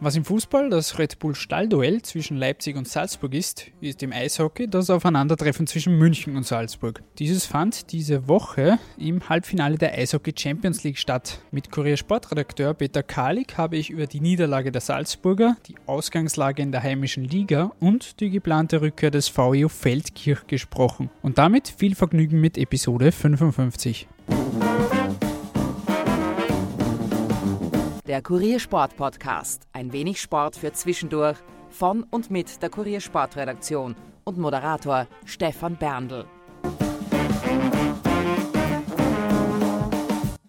Was 0.00 0.14
im 0.14 0.24
Fußball 0.24 0.70
das 0.70 0.96
Red 1.00 1.18
Bull 1.18 1.34
Stallduell 1.34 2.02
zwischen 2.02 2.36
Leipzig 2.36 2.76
und 2.76 2.86
Salzburg 2.86 3.34
ist, 3.34 3.72
ist 3.80 4.00
im 4.04 4.12
Eishockey 4.12 4.68
das 4.68 4.90
Aufeinandertreffen 4.90 5.66
zwischen 5.66 5.98
München 5.98 6.36
und 6.36 6.46
Salzburg. 6.46 7.02
Dieses 7.18 7.46
fand 7.46 7.90
diese 7.90 8.28
Woche 8.28 8.78
im 8.96 9.28
Halbfinale 9.28 9.76
der 9.76 9.94
Eishockey 9.94 10.32
Champions 10.38 10.84
League 10.84 10.98
statt. 10.98 11.40
Mit 11.50 11.72
Kurier 11.72 11.96
Sportredakteur 11.96 12.74
Peter 12.74 13.02
Kalik 13.02 13.58
habe 13.58 13.76
ich 13.76 13.90
über 13.90 14.06
die 14.06 14.20
Niederlage 14.20 14.70
der 14.70 14.82
Salzburger, 14.82 15.56
die 15.66 15.74
Ausgangslage 15.86 16.62
in 16.62 16.70
der 16.70 16.84
heimischen 16.84 17.24
Liga 17.24 17.72
und 17.80 18.20
die 18.20 18.30
geplante 18.30 18.80
Rückkehr 18.80 19.10
des 19.10 19.36
VEU 19.36 19.66
Feldkirch 19.66 20.46
gesprochen. 20.46 21.10
Und 21.22 21.38
damit 21.38 21.74
viel 21.76 21.96
Vergnügen 21.96 22.40
mit 22.40 22.56
Episode 22.56 23.10
55. 23.10 24.06
Der 28.08 28.22
Kuriersport 28.22 28.96
Podcast. 28.96 29.68
Ein 29.74 29.92
wenig 29.92 30.18
Sport 30.18 30.56
für 30.56 30.72
zwischendurch 30.72 31.36
von 31.68 32.04
und 32.04 32.30
mit 32.30 32.62
der 32.62 32.70
Kuriersportredaktion 32.70 33.96
und 34.24 34.38
Moderator 34.38 35.06
Stefan 35.26 35.76
Berndl. 35.76 36.24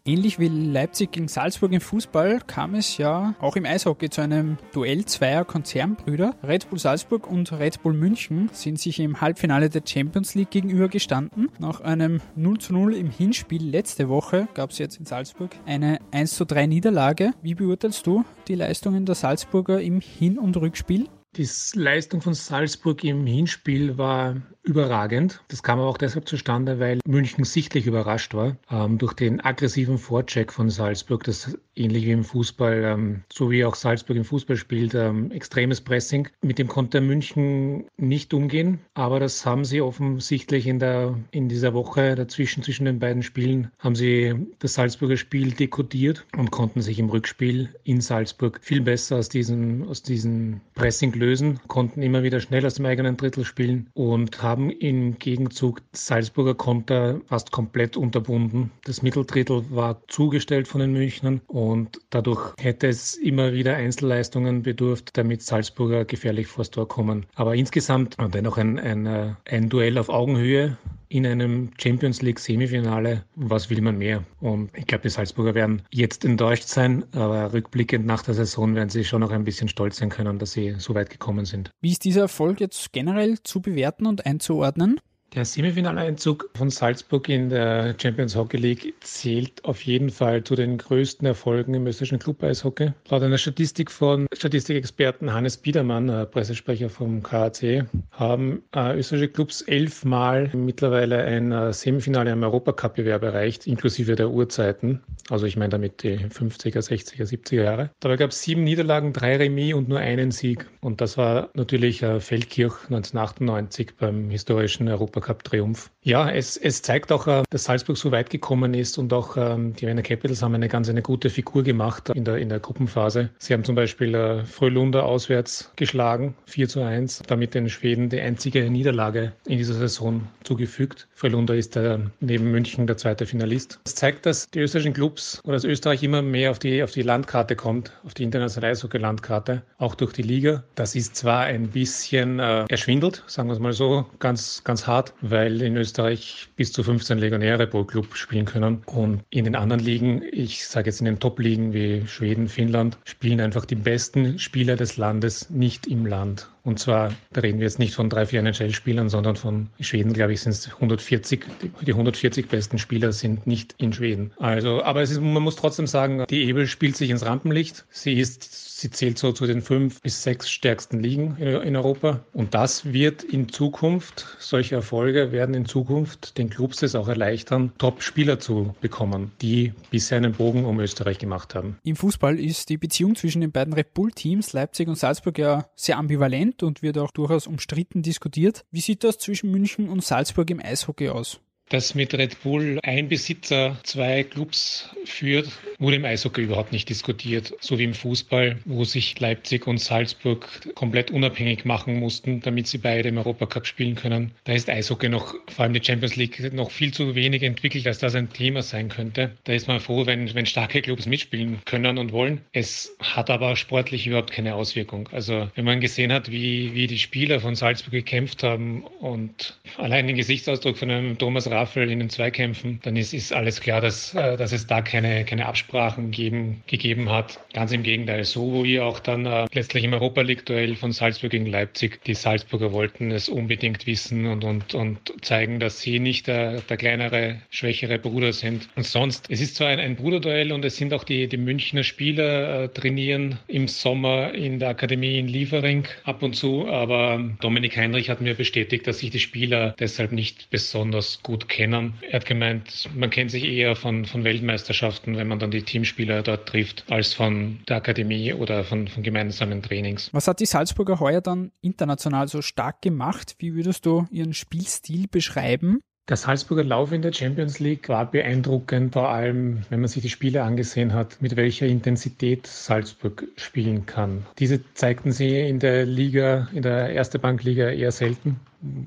Ähnlich 0.10 0.40
wie 0.40 0.48
Leipzig 0.48 1.12
gegen 1.12 1.28
Salzburg 1.28 1.72
im 1.72 1.82
Fußball 1.82 2.40
kam 2.48 2.74
es 2.74 2.98
ja 2.98 3.36
auch 3.40 3.56
im 3.56 3.66
Eishockey 3.66 4.10
zu 4.10 4.22
einem 4.22 4.58
Duell 4.74 5.06
zweier 5.06 5.46
Konzernbrüder. 5.46 6.36
Red 6.42 6.68
Bull 6.68 6.80
Salzburg 6.80 7.30
und 7.30 7.52
Red 7.52 7.84
Bull 7.84 7.94
München 7.94 8.50
sind 8.52 8.80
sich 8.80 9.00
im 9.00 9.22
Halbfinale 9.22 9.70
der 9.70 9.84
Champions 9.86 10.34
League 10.34 10.50
gegenübergestanden. 10.50 11.52
Nach 11.60 11.82
einem 11.82 12.22
0 12.36 12.58
zu 12.58 12.74
0 12.74 12.96
im 12.96 13.12
Hinspiel 13.12 13.64
letzte 13.64 14.10
Woche 14.10 14.48
gab 14.56 14.72
es 14.72 14.80
jetzt 14.80 14.98
in 14.98 15.06
Salzburg 15.06 15.52
eine 15.68 16.00
1 16.10 16.34
zu 16.34 16.44
3 16.44 16.66
Niederlage. 16.66 17.34
Wie 17.44 17.54
beurteilst 17.54 18.08
du 18.08 18.26
die 18.48 18.56
Leistungen 18.56 19.06
der 19.06 19.14
Salzburger 19.14 19.80
im 19.80 20.02
Hin- 20.02 20.40
und 20.40 20.58
Rückspiel? 20.58 21.08
Die 21.36 21.48
Leistung 21.76 22.22
von 22.22 22.34
Salzburg 22.34 23.04
im 23.04 23.28
Hinspiel 23.28 24.00
war 24.00 24.38
überragend. 24.64 25.42
Das 25.48 25.64
kam 25.64 25.80
aber 25.80 25.90
auch 25.90 25.98
deshalb 25.98 26.28
zustande, 26.28 26.80
weil 26.80 27.00
München 27.06 27.44
sichtlich 27.44 27.88
überrascht 27.88 28.34
war 28.34 28.58
ähm, 28.70 28.98
durch 28.98 29.14
den 29.14 29.42
aggressiven 29.42 29.98
Vorcheck 29.98 30.52
von 30.52 30.70
Salzburg, 30.70 31.24
das 31.24 31.58
ähnlich 31.76 32.06
wie 32.06 32.12
im 32.12 32.24
Fußball, 32.24 32.84
ähm, 32.84 33.24
so 33.32 33.50
wie 33.50 33.66
auch 33.66 33.76
Salzburg 33.76 34.18
im 34.18 34.26
Fußball 34.26 34.58
spielt, 34.58 34.94
ähm, 34.94 35.32
extremes 35.32 35.82
Pressing. 35.82 36.28
Mit 36.42 36.60
dem 36.60 36.68
konnte 36.68 37.02
München 37.02 37.86
nicht 37.98 38.34
umgehen, 38.34 38.80
aber 38.94 39.20
das 39.20 39.46
haben 39.46 39.66
sie 39.66 39.82
offensichtlich 39.82 40.68
in, 40.68 40.80
der, 40.80 41.18
in 41.32 41.50
dieser 41.50 41.74
Woche 41.74 42.16
dazwischen, 42.16 42.64
zwischen 42.64 42.86
den 42.86 43.00
beiden 43.00 43.24
Spielen, 43.24 43.72
haben 43.80 43.96
sie 43.96 44.36
das 44.60 44.74
Salzburger 44.74 45.18
Spiel 45.18 45.52
dekodiert 45.52 46.26
und 46.38 46.52
konnten 46.52 46.82
sich 46.82 47.00
im 47.00 47.10
Rückspiel 47.10 47.70
in 47.84 48.02
Salzburg 48.02 48.60
viel 48.62 48.82
besser 48.82 49.18
aus 49.18 49.30
diesem, 49.30 49.88
aus 49.88 50.04
diesem 50.04 50.62
Pressing 50.76 51.14
lösen, 51.14 51.60
konnten 51.68 52.02
immer 52.02 52.24
wieder 52.24 52.40
schnell 52.40 52.66
aus 52.66 52.76
dem 52.76 52.86
eigenen 52.86 53.18
Drittel 53.18 53.46
spielen 53.46 53.90
und 53.94 54.44
haben 54.44 54.59
im 54.68 55.18
Gegenzug 55.20 55.82
Salzburger 55.94 56.56
Konter 56.56 57.22
fast 57.28 57.52
komplett 57.52 57.96
unterbunden. 57.96 58.72
Das 58.84 59.02
Mitteldrittel 59.02 59.64
war 59.70 60.02
zugestellt 60.08 60.68
von 60.68 60.82
den 60.82 60.94
Münchnern 60.94 61.42
und 61.48 62.00
dadurch 62.10 62.54
hätte 62.58 62.88
es 62.88 63.16
immer 63.16 63.54
wieder 63.54 63.76
Einzelleistungen 63.76 64.64
bedurft, 64.64 65.16
damit 65.18 65.42
Salzburger 65.42 66.06
gefährlich 66.06 66.48
vors 66.48 66.72
Tor 66.72 66.88
kommen. 66.88 67.26
Aber 67.36 67.56
insgesamt 67.56 68.18
dennoch 68.34 68.58
ein, 68.58 68.80
ein, 68.80 69.06
äh, 69.06 69.34
ein 69.46 69.70
Duell 69.70 69.98
auf 69.98 70.10
Augenhöhe 70.10 70.78
in 71.10 71.26
einem 71.26 71.72
Champions 71.82 72.22
League 72.22 72.40
Semifinale. 72.40 73.26
Was 73.36 73.70
will 73.70 73.82
man 73.82 73.98
mehr? 73.98 74.24
Und 74.40 74.70
ich 74.78 74.86
glaube, 74.86 75.02
die 75.02 75.10
Salzburger 75.10 75.56
werden 75.56 75.82
jetzt 75.92 76.24
enttäuscht 76.24 76.68
sein, 76.68 77.04
aber 77.14 77.52
rückblickend 77.52 78.06
nach 78.06 78.22
der 78.22 78.36
Saison 78.36 78.76
werden 78.76 78.90
sie 78.90 79.04
schon 79.04 79.22
noch 79.22 79.32
ein 79.32 79.44
bisschen 79.44 79.68
stolz 79.68 79.98
sein 79.98 80.10
können, 80.10 80.40
dass 80.40 80.52
sie 80.52 80.76
so 80.78 80.94
weit 80.94 81.10
gekommen 81.10 81.46
sind. 81.46 81.72
Wie 81.82 81.92
ist 81.92 82.06
dieser 82.06 82.22
Erfolg 82.22 82.62
jetzt 82.62 82.94
generell 82.94 83.40
zu 83.44 83.62
bewerten 83.62 84.06
und 84.06 84.26
einzuordnen? 84.26 85.00
Der 85.36 85.46
Semifinaleinzug 85.46 86.50
von 86.56 86.72
Salzburg 86.72 87.30
in 87.30 87.50
der 87.50 87.96
Champions 88.02 88.36
Hockey 88.36 88.58
League 88.58 88.96
zählt 89.02 89.64
auf 89.64 89.80
jeden 89.84 90.10
Fall 90.10 90.44
zu 90.44 90.56
den 90.56 90.80
größten 90.80 91.28
Erfolgen 91.28 91.76
im 91.76 91.86
österreichischen 91.86 92.18
Club-Eishockey. 92.18 92.94
Laut 93.10 93.22
einer 93.22 93.38
Statistik 93.38 93.92
von 93.92 94.26
Statistikexperten 94.34 95.32
Hannes 95.32 95.58
Biedermann, 95.58 96.10
äh, 96.10 96.26
Pressesprecher 96.26 96.90
vom 96.90 97.22
KAC, 97.22 97.86
haben 98.12 98.64
äh, 98.74 98.98
österreichische 98.98 99.28
Clubs 99.28 99.62
elfmal 99.62 100.50
mittlerweile 100.56 101.24
ein 101.24 101.52
äh, 101.52 101.74
Semifinale 101.74 102.32
im 102.32 102.42
Europacup-Bewerb 102.42 103.22
erreicht, 103.22 103.68
inklusive 103.68 104.16
der 104.16 104.32
Uhrzeiten. 104.32 105.00
Also 105.30 105.46
ich 105.46 105.58
meine 105.58 105.70
damit 105.70 106.02
die 106.02 106.18
50er, 106.18 106.80
60er, 106.80 107.30
70er 107.30 107.62
Jahre. 107.62 107.92
Dabei 108.00 108.16
gab 108.16 108.32
es 108.32 108.42
sieben 108.42 108.64
Niederlagen, 108.64 109.14
drei 109.14 109.38
Remis 109.38 109.76
und 109.76 109.90
nur 109.90 110.00
einen 110.00 110.32
Sieg. 110.32 110.66
Und 110.82 111.02
das 111.02 111.20
war 111.20 111.50
natürlich 111.54 112.00
Feldkirch 112.00 112.74
1998 112.86 113.96
beim 113.96 114.32
historischen 114.32 114.88
Europacup 115.20 115.40
Supercup-Triumph. 115.44 115.92
Ja, 116.02 116.30
es, 116.30 116.56
es 116.58 116.82
zeigt 116.82 117.12
auch, 117.12 117.28
äh, 117.28 117.44
dass 117.50 117.66
Salzburg 117.66 117.98
so 117.98 118.12
weit 118.12 118.30
gekommen 118.30 118.74
ist 118.74 118.98
und 118.98 119.12
auch 119.12 119.36
ähm, 119.38 119.74
die 119.76 119.86
Wiener 119.86 120.02
Capitals 120.02 120.42
haben 120.42 120.56
eine 120.56 120.70
ganz 120.70 120.90
eine 120.90 121.02
gute 121.02 121.30
Figur 121.30 121.64
gemacht 121.64 122.10
in 122.10 122.24
der, 122.24 122.38
in 122.38 122.50
der 122.50 122.60
Gruppenphase. 122.60 123.30
Sie 123.38 123.54
haben 123.54 123.64
zum 123.64 123.76
Beispiel 123.76 124.16
äh, 124.16 124.46
Frölunda 124.46 125.02
auswärts 125.02 125.72
geschlagen, 125.76 126.36
4 126.46 126.70
zu 126.70 126.82
1, 126.82 127.24
damit 127.28 127.54
den 127.54 127.70
Schweden 127.70 128.10
die 128.10 128.22
einzige 128.22 128.70
Niederlage 128.70 129.34
in 129.46 129.58
dieser 129.58 129.74
Saison 129.74 130.28
zugefügt. 130.44 131.08
Frölunda 131.14 131.54
ist 131.54 131.76
der, 131.76 132.00
neben 132.22 132.50
München 132.50 132.88
der 132.88 132.98
zweite 132.98 133.26
Finalist. 133.26 133.80
Das 133.84 133.96
zeigt, 133.96 134.26
dass 134.26 134.50
die 134.50 134.60
österreichischen 134.60 134.94
Clubs 134.94 135.42
oder 135.44 135.54
dass 135.54 135.66
Österreich 135.66 136.02
immer 136.02 136.22
mehr 136.22 136.52
auf 136.52 136.60
die, 136.60 136.82
auf 136.82 136.92
die 136.92 137.02
Landkarte 137.02 137.56
kommt, 137.56 137.92
auf 138.06 138.14
die 138.14 138.24
internationale 138.24 138.72
Eishockey-Landkarte, 138.72 139.64
auch 139.78 139.96
durch 139.96 140.14
die 140.14 140.22
Liga. 140.22 140.64
Das 140.76 140.96
ist 140.96 141.18
zwar 141.18 141.42
ein 141.42 141.68
bisschen 141.68 142.40
äh, 142.40 142.66
erschwindelt, 142.70 143.24
sagen 143.28 143.50
wir 143.50 143.54
es 143.54 143.60
mal 143.60 143.74
so, 143.74 144.06
ganz, 144.20 144.64
ganz 144.64 144.88
hart, 144.88 145.09
weil 145.22 145.62
in 145.62 145.78
Österreich 145.78 146.50
bis 146.56 146.72
zu 146.72 146.84
15 146.84 147.18
Legionäre 147.18 147.68
pro 147.68 147.84
Club 147.84 148.16
spielen 148.16 148.46
können. 148.46 148.82
Und 148.86 149.24
in 149.30 149.46
den 149.46 149.56
anderen 149.56 149.84
Ligen, 149.84 150.24
ich 150.32 150.68
sage 150.68 150.90
jetzt 150.90 151.00
in 151.00 151.06
den 151.06 151.20
Top-Ligen 151.20 151.74
wie 151.74 152.08
Schweden, 152.08 152.48
Finnland, 152.48 152.98
spielen 153.06 153.42
einfach 153.42 153.66
die 153.66 153.76
besten 153.76 154.40
Spieler 154.40 154.76
des 154.76 154.98
Landes 154.98 155.50
nicht 155.50 155.88
im 155.88 156.06
Land. 156.06 156.50
Und 156.64 156.80
zwar, 156.80 157.14
da 157.32 157.42
reden 157.42 157.60
wir 157.60 157.66
jetzt 157.66 157.80
nicht 157.80 157.94
von 157.94 158.10
drei, 158.10 158.26
vier 158.26 158.40
NHL-Spielern, 158.40 159.10
sondern 159.10 159.36
von 159.36 159.70
Schweden, 159.80 160.14
glaube 160.14 160.34
ich, 160.34 160.42
sind 160.42 160.52
es 160.52 160.74
140. 160.74 161.46
Die 161.82 161.92
140 161.92 162.48
besten 162.48 162.78
Spieler 162.78 163.12
sind 163.12 163.48
nicht 163.48 163.76
in 163.78 163.94
Schweden. 163.94 164.32
Also, 164.38 164.84
aber 164.84 165.02
ist, 165.02 165.20
man 165.20 165.44
muss 165.44 165.56
trotzdem 165.56 165.88
sagen, 165.88 166.26
die 166.30 166.44
Ebel 166.44 166.68
spielt 166.68 166.96
sich 166.96 167.10
ins 167.10 167.26
Rampenlicht. 167.26 167.86
Sie 167.90 168.14
ist 168.14 168.70
Sie 168.80 168.90
zählt 168.90 169.18
so 169.18 169.34
zu 169.34 169.46
den 169.46 169.62
fünf 169.62 170.02
bis 170.02 170.24
sechs 170.24 170.50
stärksten 170.50 171.02
Ligen 171.02 171.36
in 171.36 171.76
Europa. 171.76 172.22
Und 172.32 172.54
das 172.54 172.94
wird 172.94 173.24
in 173.24 173.50
Zukunft, 173.50 174.38
solche 174.40 174.76
Erfolge 174.76 175.34
werden 175.34 175.54
in 175.54 175.66
Zukunft 175.66 176.38
den 176.38 176.50
Clubs 176.50 176.82
es 176.82 176.96
auch 176.96 177.10
erleichtern, 177.10 177.74
Top-Spieler 177.78 178.40
zu 178.40 178.74
bekommen, 178.80 179.34
die 179.42 179.74
bisher 179.92 180.18
einen 180.18 180.32
Bogen 180.32 180.64
um 180.64 180.80
Österreich 180.80 181.20
gemacht 181.20 181.56
haben. 181.56 181.78
Im 181.84 181.98
Fußball 181.98 182.40
ist 182.40 182.70
die 182.70 182.78
Beziehung 182.78 183.16
zwischen 183.16 183.42
den 183.42 183.52
beiden 183.52 183.74
Red 183.74 183.94
Bull-Teams 183.94 184.54
Leipzig 184.54 184.88
und 184.88 184.96
Salzburg 184.96 185.38
ja 185.38 185.66
sehr 185.76 185.98
ambivalent 185.98 186.59
und 186.64 186.82
wird 186.82 186.98
auch 186.98 187.12
durchaus 187.12 187.48
umstritten 187.48 188.02
diskutiert. 188.02 188.66
Wie 188.72 188.82
sieht 188.82 189.04
das 189.04 189.18
zwischen 189.18 189.52
München 189.52 189.90
und 189.90 190.04
Salzburg 190.04 190.50
im 190.50 190.60
Eishockey 190.60 191.10
aus? 191.10 191.40
Dass 191.70 191.96
mit 191.96 192.14
Red 192.14 192.42
Bull 192.42 192.80
ein 192.84 193.08
Besitzer 193.08 193.78
zwei 193.84 194.24
Clubs 194.24 194.90
führt, 195.06 195.48
wurde 195.78 195.98
im 195.98 196.06
Eishockey 196.06 196.42
überhaupt 196.42 196.72
nicht 196.72 196.90
diskutiert. 196.90 197.54
So 197.62 197.78
wie 197.78 197.84
im 197.84 197.94
Fußball, 197.94 198.58
wo 198.66 198.84
sich 198.84 199.20
Leipzig 199.20 199.68
und 199.68 199.78
Salzburg 199.78 200.48
komplett 200.76 201.12
unabhängig 201.12 201.66
machen 201.66 202.00
mussten, 202.00 202.42
damit 202.42 202.68
sie 202.68 202.80
beide 202.80 203.10
im 203.10 203.18
Europacup 203.18 203.68
spielen 203.68 203.96
können. 203.96 204.32
Da 204.44 204.54
ist 204.54 204.70
Eishockey 204.70 205.10
noch, 205.10 205.36
vor 205.48 205.64
allem 205.64 205.74
die 205.74 205.84
Champions 205.84 206.16
League, 206.16 206.54
noch 206.54 206.72
viel 206.72 206.92
zu 206.92 207.16
wenig 207.16 207.44
entwickelt, 207.44 207.88
als 207.88 208.00
das 208.00 208.16
ein 208.16 208.34
Thema 208.34 208.64
sein 208.64 208.90
könnte. 208.90 209.32
Da 209.44 209.54
ist 209.54 209.68
man 209.68 209.80
froh, 209.80 210.06
wenn, 210.06 210.34
wenn 210.34 210.46
starke 210.48 210.82
Clubs 210.82 211.06
mitspielen 211.06 211.60
können 211.66 211.98
und 211.98 212.12
wollen. 212.12 212.42
Es 212.52 212.96
hat 213.00 213.30
aber 213.30 213.56
sportlich 213.56 214.08
überhaupt 214.08 214.32
keine 214.32 214.56
Auswirkung. 214.56 215.08
Also 215.12 215.50
wenn 215.56 215.66
man 215.66 215.82
gesehen 215.82 216.12
hat, 216.12 216.32
wie, 216.32 216.74
wie 216.74 216.88
die 216.88 217.00
Spieler 217.00 217.40
von 217.40 217.56
Salzburg 217.56 217.92
gekämpft 217.92 218.44
haben 218.44 218.84
und 219.00 219.60
allein 219.78 220.08
den 220.08 220.16
Gesichtsausdruck 220.16 220.78
von 220.78 220.90
einem 220.90 221.18
Thomas 221.18 221.50
Rath 221.50 221.59
Staffel 221.60 221.92
in 221.92 222.00
den 222.00 222.10
Zweikämpfen, 222.10 222.80
dann 222.84 222.96
ist, 222.96 223.14
ist 223.14 223.34
alles 223.34 223.60
klar, 223.60 223.82
dass, 223.82 224.16
äh, 224.16 224.38
dass 224.38 224.54
es 224.54 224.66
da 224.66 224.82
keine, 224.82 225.26
keine 225.26 225.46
Absprachen 225.46 226.10
geben, 226.10 226.64
gegeben 226.68 227.10
hat. 227.10 227.38
Ganz 227.52 227.74
im 227.74 227.84
Gegenteil, 227.84 228.24
so 228.24 228.64
wie 228.64 228.80
auch 228.80 229.02
dann 229.02 229.26
äh, 229.26 229.46
letztlich 229.52 229.84
im 229.84 229.92
Europa 229.92 230.22
League-Duell 230.22 230.78
von 230.78 230.94
Salzburg 230.94 231.32
gegen 231.32 231.48
Leipzig. 231.48 232.02
Die 232.06 232.14
Salzburger 232.14 232.72
wollten 232.72 233.12
es 233.12 233.28
unbedingt 233.28 233.86
wissen 233.88 234.26
und, 234.26 234.46
und, 234.46 234.74
und 234.74 235.00
zeigen, 235.22 235.60
dass 235.60 235.82
sie 235.82 236.00
nicht 236.00 236.28
der, 236.28 236.62
der 236.62 236.78
kleinere, 236.78 237.42
schwächere 237.50 238.00
Bruder 238.00 238.32
sind. 238.32 238.70
Und 238.78 238.86
sonst, 238.86 239.26
es 239.30 239.42
ist 239.42 239.58
zwar 239.58 239.68
ein, 239.68 239.80
ein 239.80 239.98
Bruderduell 239.98 240.54
und 240.54 240.64
es 240.64 240.78
sind 240.78 240.94
auch 240.94 241.04
die, 241.04 241.28
die 241.28 241.36
Münchner 241.36 241.84
Spieler 241.84 242.64
äh, 242.64 242.68
trainieren 242.70 243.38
im 243.50 243.68
Sommer 243.68 244.34
in 244.34 244.60
der 244.60 244.70
Akademie 244.70 245.20
in 245.20 245.28
Liefering 245.28 245.86
ab 246.06 246.24
und 246.24 246.38
zu, 246.38 246.70
aber 246.70 247.22
Dominik 247.42 247.76
Heinrich 247.76 248.10
hat 248.10 248.22
mir 248.22 248.36
bestätigt, 248.36 248.88
dass 248.88 249.00
sich 249.00 249.10
die 249.10 249.20
Spieler 249.20 249.76
deshalb 249.78 250.14
nicht 250.14 250.50
besonders 250.52 251.22
gut 251.22 251.49
kennen. 251.50 251.96
Er 252.02 252.20
hat 252.20 252.26
gemeint, 252.26 252.90
man 252.96 253.10
kennt 253.10 253.32
sich 253.32 253.44
eher 253.44 253.76
von, 253.76 254.06
von 254.06 254.24
Weltmeisterschaften, 254.24 255.18
wenn 255.18 255.28
man 255.28 255.40
dann 255.40 255.52
die 255.52 255.64
Teamspieler 255.64 256.24
dort 256.24 256.48
trifft, 256.48 256.86
als 256.90 257.14
von 257.14 257.60
der 257.68 257.78
Akademie 257.78 258.34
oder 258.34 258.64
von, 258.64 258.88
von 258.88 259.04
gemeinsamen 259.04 259.62
Trainings. 259.62 260.10
Was 260.14 260.28
hat 260.28 260.40
die 260.40 260.46
Salzburger 260.46 261.00
heuer 261.00 261.22
dann 261.22 261.52
international 261.62 262.28
so 262.28 262.42
stark 262.42 262.82
gemacht? 262.82 263.36
Wie 263.40 263.56
würdest 263.56 263.86
du 263.86 264.08
ihren 264.12 264.34
Spielstil 264.34 265.08
beschreiben? 265.08 265.82
Der 266.10 266.18
Salzburger 266.18 266.64
Lauf 266.64 266.92
in 266.92 267.04
der 267.04 267.14
Champions 267.14 267.60
League 267.60 267.88
war 267.88 268.10
beeindruckend, 268.10 268.94
vor 268.94 269.10
allem 269.10 269.62
wenn 269.70 269.80
man 269.80 269.88
sich 269.88 270.02
die 270.02 270.10
Spiele 270.10 270.42
angesehen 270.42 270.92
hat, 270.92 271.22
mit 271.22 271.36
welcher 271.36 271.68
Intensität 271.68 272.48
Salzburg 272.48 273.28
spielen 273.36 273.86
kann. 273.86 274.26
Diese 274.40 274.60
zeigten 274.74 275.12
sie 275.12 275.40
in 275.40 275.60
der 275.60 275.86
Liga, 275.86 276.48
in 276.52 276.64
der 276.64 276.90
Erste 276.90 277.20
Bankliga 277.20 277.70
eher 277.70 277.92
selten 277.92 278.40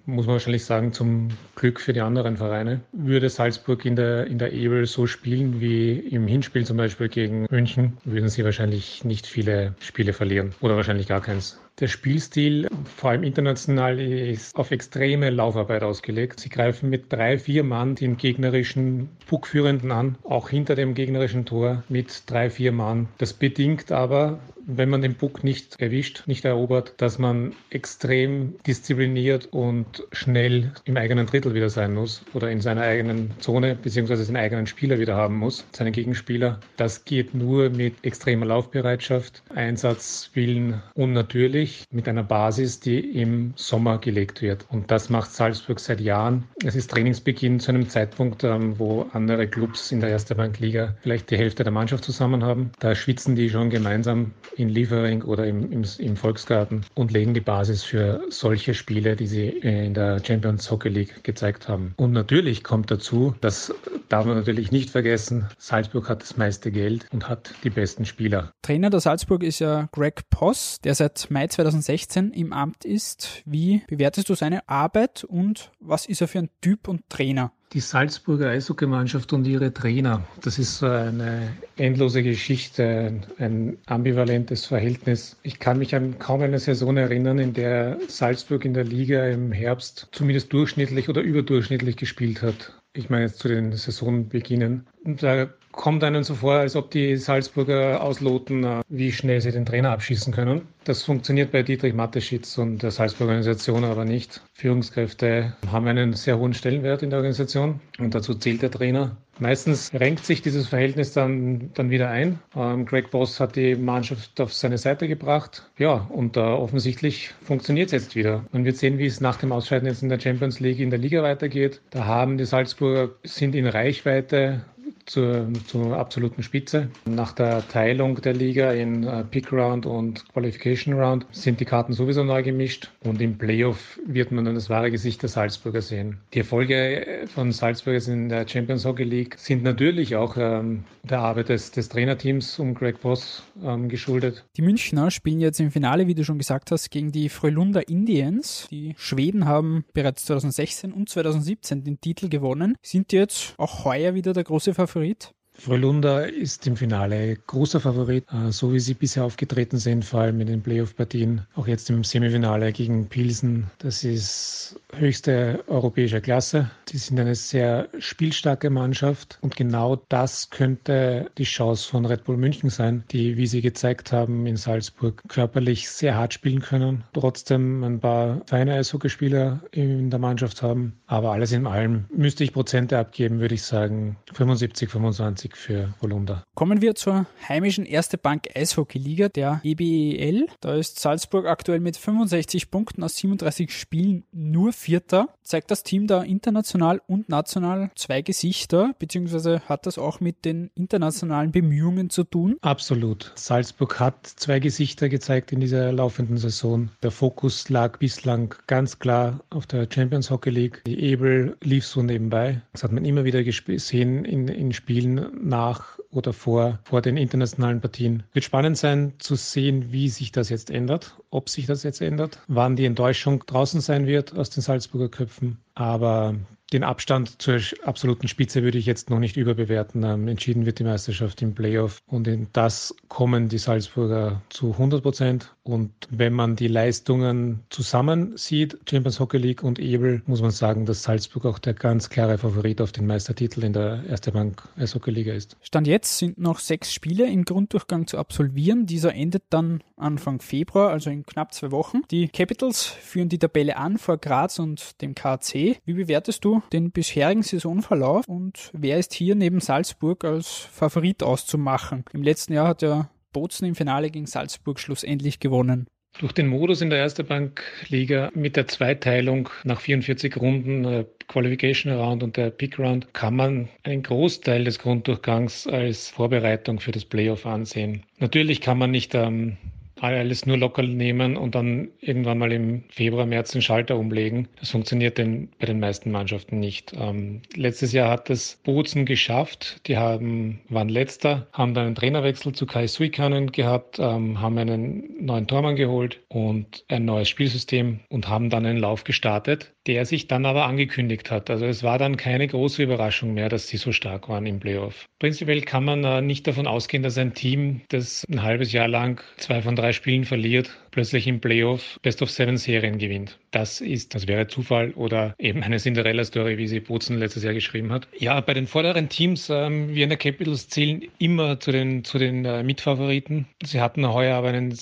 muss 0.05 0.27
man 0.27 0.35
wahrscheinlich 0.35 0.65
sagen, 0.65 0.93
zum 0.93 1.29
Glück 1.57 1.81
für 1.81 1.93
die 1.93 2.01
anderen 2.01 2.37
Vereine. 2.37 2.81
Würde 2.93 3.29
Salzburg 3.31 3.85
in 3.85 3.97
der, 3.97 4.27
in 4.27 4.39
der 4.39 4.53
Ebel 4.53 4.87
so 4.87 5.07
spielen 5.07 5.61
wie 5.61 5.93
im 5.93 6.27
Hinspiel 6.27 6.67
zum 6.67 6.77
Beispiel 6.77 7.09
gegen 7.09 7.47
München, 7.51 7.97
würden 8.05 8.29
sie 8.29 8.45
wahrscheinlich 8.45 9.05
nicht 9.05 9.27
viele 9.27 9.75
Spiele 9.81 10.13
verlieren 10.13 10.55
oder 10.61 10.77
wahrscheinlich 10.77 11.09
gar 11.09 11.23
keins. 11.23 11.59
Der 11.81 11.89
Spielstil, 11.89 12.69
vor 12.85 13.11
allem 13.11 13.23
international, 13.23 13.99
ist 13.99 14.55
auf 14.57 14.71
extreme 14.71 15.31
Laufarbeit 15.31 15.83
ausgelegt. 15.83 16.39
Sie 16.39 16.51
greifen 16.51 16.91
mit 16.91 17.11
drei, 17.11 17.39
vier 17.39 17.65
Mann 17.65 17.95
den 17.95 18.19
gegnerischen 18.19 19.09
Puckführenden 19.27 19.91
an, 19.91 20.19
auch 20.23 20.51
hinter 20.51 20.75
dem 20.75 20.95
gegnerischen 20.95 21.47
Tor 21.47 21.83
mit 21.89 22.31
drei, 22.31 22.51
vier 22.51 22.73
Mann. 22.73 23.09
Das 23.17 23.33
bedingt 23.33 23.91
aber, 23.91 24.39
wenn 24.67 24.89
man 24.89 25.03
den 25.03 25.15
Puck 25.15 25.45
nicht 25.45 25.81
erwischt, 25.81 26.25
nicht 26.27 26.45
erobert, 26.45 26.95
dass 26.99 27.19
man 27.19 27.55
extrem 27.71 28.55
diszipliniert 28.67 29.47
und 29.53 30.05
schnell 30.13 30.73
im 30.85 30.97
eigenen 30.97 31.27
Drittel 31.27 31.55
wieder 31.55 31.71
sein 31.71 31.95
muss 31.95 32.25
oder 32.35 32.51
in 32.51 32.61
seiner 32.61 32.83
eigenen 32.83 33.33
Zone 33.41 33.77
beziehungsweise 33.81 34.25
seinen 34.25 34.37
eigenen 34.37 34.67
Spieler 34.67 34.99
wieder 34.99 35.17
haben 35.17 35.37
muss, 35.39 35.65
seinen 35.73 35.93
Gegenspieler. 35.93 36.61
Das 36.77 37.05
geht 37.05 37.35
nur 37.35 37.71
mit 37.71 37.95
extremer 38.05 38.47
Laufbereitschaft, 38.47 39.43
Einsatzwillen 39.55 40.83
und 40.95 41.13
natürlich 41.13 41.85
mit 41.91 42.09
einer 42.09 42.23
Basis, 42.23 42.81
die 42.81 43.01
im 43.21 43.53
Sommer 43.57 43.99
gelegt 43.99 44.43
wird. 44.43 44.67
Und 44.71 44.91
das 44.91 45.11
macht 45.11 45.33
Salzburg 45.33 45.81
seit 45.81 46.01
Jahren. 46.01 46.45
Es 46.65 46.75
ist 46.75 46.91
Trainingsbeginn 46.91 47.61
zu 47.61 47.71
einem 47.71 47.89
Zeitpunkt, 47.89 48.45
ähm, 48.45 48.79
wo 48.79 49.07
andere 49.13 49.47
Clubs 49.49 49.93
in 49.93 50.01
der 50.01 50.11
Erste 50.11 50.35
Bankliga 50.35 50.95
vielleicht 51.03 51.31
die 51.31 51.39
Hälfte 51.39 51.65
der 51.65 51.73
Mannschaft 51.73 52.05
zusammen 52.05 52.45
haben. 52.45 52.71
Da 52.79 52.95
schwitzen 52.95 53.37
die 53.37 53.51
schon 53.51 53.71
gemeinsam 53.71 54.33
in 54.57 54.69
Liefering 54.69 55.23
oder 55.23 55.47
im, 55.47 55.71
im, 55.73 55.85
im 55.99 56.17
Volksgarten 56.17 56.85
und 56.95 57.13
legen 57.13 57.35
die 57.35 57.41
Basis 57.41 57.83
für 57.83 58.23
solche 58.29 58.75
Spiele, 58.75 59.17
die 59.17 59.27
sie 59.27 59.49
in 59.49 59.95
der 59.95 60.23
Champions 60.25 60.71
Hockey 60.71 60.89
League 60.89 61.25
gezeigt 61.25 61.69
haben. 61.69 61.95
Und 61.97 62.13
natürlich 62.13 62.65
kommt 62.65 62.91
dazu, 62.91 63.35
das 63.41 63.75
darf 64.09 64.27
man 64.27 64.37
natürlich 64.37 64.73
nicht 64.73 64.91
vergessen, 64.91 65.49
Salzburg 65.59 66.09
hat 66.09 66.23
das 66.23 66.37
meiste 66.37 66.71
Geld 66.71 67.07
und 67.13 67.29
hat 67.29 67.55
die 67.65 67.71
besten 67.71 68.05
Spieler. 68.05 68.53
Trainer 68.63 68.91
der 68.91 69.01
Salzburg 69.01 69.43
ist 69.43 69.59
ja 69.59 69.89
Greg 69.93 70.29
Poss, 70.31 70.81
der 70.83 70.95
seit 70.95 71.31
Mai 71.31 71.47
2016 71.47 72.33
im 72.33 72.53
Amt 72.53 72.85
ist. 72.85 73.43
Wie 73.45 73.83
bewertest 73.89 74.29
du 74.29 74.35
seine 74.35 74.69
Arbeit 74.69 75.25
und 75.25 75.71
was 75.81 76.07
ist 76.07 76.21
er 76.21 76.29
für 76.29 76.41
ein 76.41 76.51
Typ 76.61 76.89
und 76.89 77.09
Trainer? 77.09 77.53
Die 77.73 77.81
Salzburger 77.81 78.51
Eishockeymannschaft 78.51 79.33
und 79.33 79.47
ihre 79.47 79.73
Trainer, 79.73 80.23
das 80.43 80.59
ist 80.59 80.79
so 80.79 80.87
eine 80.87 81.55
endlose 81.77 82.23
Geschichte, 82.23 83.23
ein 83.39 83.79
ambivalentes 83.87 84.67
Verhältnis. 84.67 85.39
Ich 85.43 85.59
kann 85.59 85.79
mich 85.79 85.95
an 85.95 86.19
kaum 86.19 86.43
eine 86.43 86.59
Saison 86.59 86.99
erinnern, 86.99 87.39
in 87.39 87.55
der 87.55 87.99
Salzburg 88.09 88.67
in 88.67 88.75
der 88.75 88.85
Liga 88.85 89.27
im 89.27 89.53
Herbst 89.53 90.09
zumindest 90.13 90.53
durchschnittlich 90.53 91.09
oder 91.09 91.23
überdurchschnittlich 91.23 91.97
gespielt 91.97 92.43
hat. 92.43 92.75
Ich 92.93 93.09
meine 93.09 93.25
jetzt 93.25 93.39
zu 93.39 93.49
den 93.49 93.73
Saisonbeginnen. 93.73 94.87
Da 95.05 95.49
kommt 95.73 96.05
einem 96.05 96.23
so 96.23 96.35
vor, 96.35 96.55
als 96.55 96.77
ob 96.77 96.91
die 96.91 97.17
Salzburger 97.17 98.03
ausloten, 98.03 98.65
äh, 98.65 98.83
wie 98.89 99.11
schnell 99.11 99.41
sie 99.41 99.51
den 99.51 99.67
Trainer 99.67 99.91
abschießen 99.91 100.33
können. 100.33 100.69
Das 100.85 101.03
funktioniert 101.03 101.53
bei 101.53 101.63
Dietrich 101.63 101.95
Mateschitz 101.95 102.59
und 102.59 102.83
der 102.83 102.91
Salzburger 102.91 103.33
Organisation 103.33 103.85
aber 103.85 104.05
nicht. 104.05 104.43
Führungskräfte 104.55 105.57
haben 105.71 105.87
einen 105.87 106.13
sehr 106.13 106.39
hohen 106.39 106.55
Stellenwert 106.55 107.03
in 107.03 107.11
der 107.11 107.19
Organisation 107.19 107.81
und 107.99 108.15
dazu 108.15 108.35
zählt 108.35 108.63
der 108.63 108.71
Trainer. 108.71 109.17
Meistens 109.39 109.93
renkt 109.95 110.25
sich 110.25 110.43
dieses 110.43 110.69
Verhältnis 110.69 111.13
dann, 111.15 111.71
dann 111.75 111.91
wieder 111.91 112.11
ein. 112.11 112.39
Ähm, 112.55 112.85
Greg 112.85 113.11
Boss 113.11 113.41
hat 113.41 113.57
die 113.57 113.75
Mannschaft 113.75 114.41
auf 114.41 114.53
seine 114.53 114.79
Seite 114.79 115.09
gebracht. 115.09 115.71
Ja, 115.79 116.07
und 116.11 116.37
äh, 116.37 116.41
offensichtlich 116.41 117.31
funktioniert 117.43 117.87
es 117.87 117.93
jetzt 117.93 118.15
wieder. 118.15 118.45
Man 118.53 118.65
wird 118.65 118.77
sehen, 118.77 118.99
wie 118.99 119.07
es 119.07 119.21
nach 119.21 119.37
dem 119.37 119.53
Ausscheiden 119.53 119.89
jetzt 119.89 120.03
in 120.03 120.11
der 120.11 120.21
Champions 120.21 120.61
League 120.61 120.81
in 120.81 120.91
der 120.91 120.99
Liga 120.99 121.23
weitergeht. 121.23 121.81
Da 121.91 122.05
haben 122.05 122.39
die 122.39 122.45
Salzburger, 122.45 123.15
sind 123.25 123.55
in 123.55 123.67
Reichweite 123.67 124.65
zur, 125.07 125.49
zur 125.67 125.97
absoluten 125.97 126.43
Spitze. 126.43 126.89
Nach 127.05 127.33
der 127.33 127.67
Teilung 127.69 128.21
der 128.21 128.35
Liga 128.35 128.73
in 128.73 129.05
äh, 129.05 129.25
Pick 129.25 129.53
Round 129.53 129.87
und 129.87 130.29
Qualification 130.33 130.95
Round 130.95 131.27
sind 131.33 131.61
die 131.61 131.65
Karten 131.65 131.93
sowieso 131.93 132.25
neu 132.25 132.43
gemischt 132.43 132.91
und 133.05 133.21
im 133.21 133.39
Playoff 133.39 133.99
wird 134.07 134.33
man 134.33 134.45
dann 134.45 134.55
das 134.55 134.71
wahre 134.71 134.91
Gesicht 134.91 135.23
der 135.23 135.29
Salzburger 135.29 135.83
sehen. 135.83 136.19
Die 136.35 136.41
Erfolge 136.41 137.27
von 137.35 137.53
Salzburgers 137.53 138.09
in 138.09 138.29
der 138.29 138.47
Champions 138.47 138.85
Hockey 138.85 139.05
League 139.05 139.37
sind 139.39 139.63
natürlich 139.63 140.17
auch 140.17 140.37
ähm, 140.37 140.85
der 141.03 141.21
Arbeit 141.21 141.49
des, 141.49 141.71
des 141.73 141.89
Trainerteams 141.89 142.59
um 142.59 142.75
Greg 142.75 142.99
Voss 142.99 143.43
ähm, 143.63 143.89
geschuldet. 143.89 144.45
Die 144.57 144.63
Münchner 144.63 145.11
spielen 145.11 145.41
jetzt 145.41 145.61
im 145.61 145.71
Finale, 145.71 146.07
wie 146.07 146.15
du 146.15 146.25
schon 146.25 146.39
gesagt 146.39 146.71
hast, 146.71 146.91
gegen 146.91 147.11
die 147.13 147.29
Frölunda 147.29 147.81
Indians. 147.81 148.69
Die 148.71 148.95
Schweden 148.97 149.47
haben 149.47 149.85
bereits 149.93 150.25
2016 150.27 150.93
und 150.93 151.09
2017 151.09 151.85
den 151.85 152.01
Titel 152.01 152.29
gewonnen, 152.29 152.77
sind 152.83 153.13
jetzt 153.13 153.55
auch 153.59 153.85
heuer 153.85 154.15
wieder 154.15 154.33
der 154.33 154.45
große 154.45 154.75
Favorit 154.75 154.92
Favorit? 154.93 155.33
Frölunda 155.55 156.21
ist 156.21 156.67
im 156.67 156.77
Finale 156.77 157.37
großer 157.47 157.81
Favorit, 157.81 158.25
äh, 158.33 158.53
so 158.53 158.73
wie 158.73 158.81
sie 158.81 158.95
bisher 158.95 159.25
aufgetreten 159.25 159.79
sind, 159.79 160.05
vor 160.05 160.21
allem 160.21 160.41
in 160.41 160.47
den 160.47 160.63
Playoff-Partien, 160.63 161.47
auch 161.55 161.67
jetzt 161.67 161.89
im 161.91 162.05
Semifinale 162.05 162.73
gegen 162.73 163.09
Pilsen. 163.09 163.71
Das 163.79 164.03
ist 164.05 164.81
höchste 164.97 165.65
europäische 165.67 166.21
Klasse. 166.21 166.71
Sie 166.91 166.99
sind 166.99 167.19
eine 167.19 167.35
sehr 167.35 167.89
spielstarke 167.99 168.71
Mannschaft 168.71 169.39
und 169.41 169.57
genau 169.57 169.97
das 170.09 170.51
könnte 170.51 171.31
die 171.39 171.45
Chance 171.45 171.89
von 171.89 172.05
Red 172.05 172.25
Bull 172.25 172.37
München 172.37 172.71
sein, 172.71 173.05
die, 173.11 173.37
wie 173.37 173.47
sie 173.47 173.63
gezeigt 173.63 174.13
haben, 174.13 174.47
in 174.47 174.57
Salzburg 174.57 175.23
körperlich 175.29 175.89
sehr 175.89 176.17
hart 176.17 176.35
spielen 176.35 176.61
können, 176.61 177.05
trotzdem 177.15 177.83
ein 177.83 178.01
paar 178.01 178.43
feine 178.47 178.75
Eishockeyspieler 178.75 179.63
in 179.71 180.11
der 180.11 180.19
Mannschaft 180.19 180.63
haben. 180.63 181.01
Aber 181.07 181.33
alles 181.33 181.53
in 181.53 181.67
allem 181.67 182.05
müsste 182.15 182.45
ich 182.45 182.53
Prozente 182.53 182.99
abgeben, 182.99 183.41
würde 183.41 183.55
ich 183.55 183.63
sagen 183.63 184.19
75, 184.35 184.91
25 184.91 185.57
für 185.57 185.95
Holunder. 186.03 186.45
Kommen 186.55 186.83
wir 186.83 186.95
zur 186.95 187.27
heimischen 187.49 187.87
Erste 187.87 188.19
Bank 188.19 188.49
Eishockey 188.55 188.99
Liga, 188.99 189.29
der 189.29 189.61
EBEL. 189.65 190.47
Da 190.61 190.75
ist 190.75 191.01
Salzburg 191.01 191.47
aktuell 191.47 191.81
mit 191.81 191.97
65 191.97 192.71
Punkten 192.71 193.03
aus 193.03 193.17
37 193.17 193.71
Spielen 193.71 194.25
nur 194.33 194.73
Vierter. 194.83 195.29
Zeigt 195.43 195.71
das 195.71 195.83
Team 195.83 196.07
da 196.07 196.23
international 196.23 197.03
und 197.07 197.29
national 197.29 197.91
zwei 197.97 198.23
Gesichter, 198.23 198.95
beziehungsweise 198.99 199.61
hat 199.69 199.87
das 199.87 199.99
auch 199.99 200.21
mit 200.21 200.45
den 200.45 200.71
internationalen 200.75 201.51
Bemühungen 201.51 202.11
zu 202.11 202.25
tun? 202.25 202.57
Absolut. 202.61 203.33
Salzburg 203.35 203.99
hat 203.99 204.27
zwei 204.27 204.61
Gesichter 204.61 205.09
gezeigt 205.09 205.53
in 205.53 205.61
dieser 205.61 205.93
laufenden 205.93 206.39
Saison. 206.39 206.91
Der 207.03 207.11
Fokus 207.11 207.69
lag 207.69 207.99
bislang 207.99 208.55
ganz 208.67 208.99
klar 208.99 209.41
auf 209.51 209.67
der 209.67 209.89
Champions 209.93 210.31
Hockey 210.31 210.51
League. 210.51 210.83
Die 210.87 211.01
Ebel 211.01 211.57
lief 211.61 211.87
so 211.87 212.03
nebenbei. 212.03 212.63
Das 212.73 212.85
hat 212.85 212.93
man 212.93 213.05
immer 213.05 213.25
wieder 213.25 213.43
gesehen 213.43 214.25
in, 214.25 214.49
in 214.49 214.73
Spielen 214.73 215.27
nach 215.43 215.99
oder 216.11 216.33
vor, 216.33 216.79
vor 216.85 217.03
den 217.03 217.17
internationalen 217.17 217.81
Partien. 217.81 218.23
Wird 218.33 218.45
spannend 218.45 218.77
sein 218.77 219.15
zu 219.19 219.35
sehen, 219.35 219.93
wie 219.93 220.09
sich 220.09 220.31
das 220.31 220.51
jetzt 220.51 220.71
ändert, 220.71 221.17
ob 221.31 221.49
sich 221.49 221.67
das 221.67 221.83
jetzt 221.83 222.01
ändert, 222.01 222.39
wann 222.49 222.77
die 222.77 222.85
Enttäuschung 222.85 223.45
draußen 223.47 223.81
sein 223.81 224.07
wird 224.07 224.37
aus 224.37 224.51
den 224.51 224.63
Salzburger 224.63 225.09
Köpfen. 225.09 225.32
Aber 225.75 226.35
den 226.73 226.85
Abstand 226.85 227.41
zur 227.43 227.61
absoluten 227.85 228.29
Spitze 228.29 228.63
würde 228.63 228.79
ich 228.79 228.87
jetzt 228.87 229.11
noch 229.11 229.19
nicht 229.19 229.37
überbewerten. 229.37 230.03
Ähm, 230.05 230.29
entschieden 230.29 230.67
wird 230.67 230.79
die 230.79 230.85
Meisterschaft 230.85 231.43
im 231.43 231.55
Playoff 231.55 232.03
und 232.07 232.27
in 232.27 232.49
das 232.53 232.95
kommen 233.09 233.49
die 233.49 233.59
Salzburger 233.59 234.43
zu 234.49 234.73
100 234.73 235.03
Prozent. 235.03 235.55
Und 235.65 235.93
wenn 236.11 236.33
man 236.33 236.57
die 236.57 236.67
Leistungen 236.67 237.61
zusammen 237.71 238.37
sieht, 238.37 238.79
Champions 238.89 239.21
Hockey 239.21 239.39
League 239.39 239.63
und 239.63 239.79
Ebel, 239.79 240.23
muss 240.27 240.43
man 240.43 240.51
sagen, 240.51 240.87
dass 240.87 241.05
Salzburg 241.05 241.45
auch 241.45 241.59
der 241.59 241.75
ganz 241.75 242.11
klare 242.11 242.39
Favorit 242.39 242.81
auf 242.81 242.91
den 242.91 243.07
Meistertitel 243.07 243.63
in 243.63 243.73
der 243.73 244.03
Erste 244.09 244.33
Bank 244.33 244.69
Eishockey 244.77 245.11
Liga 245.11 245.33
ist. 245.33 245.57
Stand 245.61 245.87
jetzt 245.87 246.19
sind 246.19 246.39
noch 246.39 246.59
sechs 246.59 246.93
Spiele 246.93 247.31
im 247.31 247.45
Grunddurchgang 247.45 248.07
zu 248.07 248.19
absolvieren. 248.19 248.87
Dieser 248.87 249.15
endet 249.15 249.45
dann 249.51 249.83
Anfang 249.97 250.41
Februar, 250.41 250.91
also 250.91 251.11
in 251.11 251.25
knapp 251.25 251.55
zwei 251.55 251.71
Wochen. 251.71 252.03
Die 252.11 252.29
Capitals 252.29 252.87
führen 252.87 253.29
die 253.29 253.39
Tabelle 253.39 253.77
an 253.77 253.99
vor 253.99 254.19
Graz 254.19 254.59
und 254.59 255.01
dem 255.01 255.15
KC. 255.15 255.77
Wie 255.85 255.93
bewertest 255.93 256.45
du 256.45 256.62
den 256.73 256.91
bisherigen 256.91 257.43
Saisonverlauf 257.43 258.27
und 258.29 258.71
wer 258.73 258.99
ist 258.99 259.15
hier 259.15 259.35
neben 259.35 259.61
Salzburg 259.61 260.25
als 260.25 260.49
Favorit 260.49 261.23
auszumachen? 261.23 262.05
Im 262.13 262.23
letzten 262.23 262.53
Jahr 262.53 262.69
hat 262.69 262.83
ja 262.83 263.11
Bozen 263.33 263.67
im 263.67 263.75
Finale 263.75 264.11
gegen 264.11 264.27
Salzburg 264.27 264.79
schlussendlich 264.79 265.41
gewonnen. 265.41 265.87
Durch 266.21 266.33
den 266.33 266.49
Modus 266.49 266.83
in 266.83 266.91
der 266.91 266.99
Erste 266.99 267.25
Bankliga 267.25 268.31
mit 268.35 268.57
der 268.57 268.69
Zweiteilung 268.69 269.49
nach 269.65 269.81
44 269.81 270.37
Runden 270.37 270.85
äh, 270.85 271.05
Qualification 271.27 271.91
Round 271.93 272.23
und 272.23 272.37
der 272.37 272.51
Pick 272.51 272.79
Round 272.79 273.15
kann 273.15 273.35
man 273.35 273.69
einen 273.83 274.03
Großteil 274.03 274.65
des 274.65 274.79
Grunddurchgangs 274.79 275.67
als 275.67 276.11
Vorbereitung 276.11 276.81
für 276.81 276.93
das 276.93 277.07
Playoff 277.07 277.47
ansehen. 277.47 278.03
Natürlich 278.19 278.61
kann 278.61 278.77
man 278.77 278.91
nicht 278.91 279.15
ähm, 279.15 279.57
alles 280.03 280.47
nur 280.47 280.57
locker 280.57 280.83
nehmen 280.83 281.37
und 281.37 281.55
dann 281.55 281.89
irgendwann 282.01 282.39
mal 282.39 282.53
im 282.53 282.83
Februar, 282.89 283.27
März 283.27 283.53
den 283.53 283.63
Schalter 283.63 283.97
umlegen. 283.97 284.49
Das 284.59 284.71
funktioniert 284.71 285.19
denn 285.19 285.49
bei 285.59 285.67
den 285.67 285.81
meisten 285.81 286.11
Mannschaften 286.11 286.59
nicht. 286.59 286.93
Ähm, 286.99 287.43
letztes 287.55 287.93
Jahr 287.93 288.11
hat 288.11 288.29
es 288.29 288.59
Bozen 288.65 289.07
geschafft. 289.07 289.81
Die 289.87 289.97
haben, 289.97 290.61
waren 290.69 290.89
letzter, 290.89 291.47
haben 291.53 291.75
dann 291.75 291.87
einen 291.87 291.95
Trainerwechsel 291.95 292.53
zu 292.53 292.67
Kai 292.67 292.87
Suikanen 292.87 293.53
gehabt, 293.53 293.99
ähm, 293.99 294.41
haben 294.41 294.59
einen 294.59 295.25
neuen 295.25 295.47
Tormann 295.47 295.77
geholt 295.77 296.21
und 296.29 296.85
ein 296.89 297.05
neues 297.05 297.29
Spielsystem 297.29 298.01
und 298.09 298.29
haben 298.29 298.51
dann 298.51 298.67
einen 298.67 298.79
Lauf 298.79 299.05
gestartet, 299.05 299.73
der 299.87 300.07
sich 300.07 300.29
dann 300.29 300.47
aber 300.47 300.67
angekündigt 300.67 301.31
hat. 301.31 301.51
Also 301.51 301.67
es 301.67 301.83
war 301.83 301.99
dann 301.99 302.17
keine 302.17 302.47
große 302.47 302.83
Überraschung 302.83 303.35
mehr, 303.35 303.49
dass 303.49 303.69
sie 303.69 303.77
so 303.77 303.93
stark 303.93 304.29
waren 304.29 304.47
im 304.47 304.61
Playoff. 304.61 305.07
Prinzipiell 305.19 305.63
kann 305.63 305.85
man 305.85 306.05
äh, 306.05 306.21
nicht 306.21 306.47
davon 306.47 306.67
ausgehen, 306.67 307.03
dass 307.03 307.19
ein 307.19 307.35
Team, 307.35 307.83
das 307.89 308.25
ein 308.31 308.43
halbes 308.43 308.73
Jahr 308.73 308.89
lang 308.89 309.21
zwei 309.37 309.63
von 309.63 309.77
drei 309.77 309.93
Spielen 309.93 310.25
verliert, 310.25 310.71
plötzlich 310.91 311.27
im 311.27 311.41
Playoff 311.41 311.99
Best 312.03 312.23
of 312.23 312.31
Seven 312.31 312.57
Serien 312.57 312.99
gewinnt. 312.99 313.39
Das 313.51 313.81
ist, 313.81 314.15
das 314.15 314.29
wäre 314.29 314.47
Zufall 314.47 314.93
oder 314.93 315.35
eben 315.39 315.63
eine 315.63 315.79
Cinderella-Story, 315.79 316.59
wie 316.59 316.69
sie 316.69 316.81
Bozen 316.81 317.19
letztes 317.19 317.43
Jahr 317.43 317.55
geschrieben 317.55 317.93
hat. 317.93 318.09
Ja, 318.19 318.41
bei 318.41 318.55
den 318.55 318.67
vorderen 318.67 319.09
Teams, 319.09 319.51
ähm, 319.51 319.95
Vienna 319.95 320.17
Capitals 320.17 320.69
zählen 320.69 321.03
immer 321.19 321.59
zu 321.59 321.73
den, 321.73 322.05
zu 322.05 322.19
den 322.19 322.45
äh, 322.45 322.63
Mitfavoriten. 322.63 323.47
Sie 323.65 323.81
hatten 323.81 324.13
heuer 324.13 324.37
aber 324.37 324.49
einen 324.49 324.73